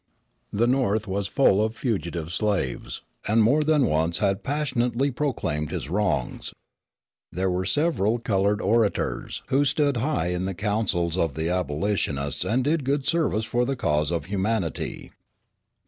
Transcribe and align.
The 0.51 0.65
North 0.65 1.05
was 1.07 1.27
full 1.27 1.61
of 1.63 1.75
fugitive 1.75 2.33
slaves, 2.33 3.03
and 3.27 3.43
more 3.43 3.63
than 3.63 3.85
one 3.85 4.11
had 4.13 4.41
passionately 4.41 5.11
proclaimed 5.11 5.69
his 5.69 5.91
wrongs. 5.91 6.53
There 7.31 7.51
were 7.51 7.65
several 7.65 8.17
colored 8.17 8.61
orators 8.61 9.43
who 9.49 9.63
stood 9.63 9.97
high 9.97 10.29
in 10.29 10.45
the 10.45 10.55
councils 10.55 11.19
of 11.19 11.35
the 11.35 11.51
abolitionists 11.51 12.43
and 12.43 12.63
did 12.63 12.83
good 12.83 13.05
service 13.05 13.45
for 13.45 13.63
the 13.63 13.75
cause 13.75 14.09
of 14.09 14.25
humanity. 14.25 15.11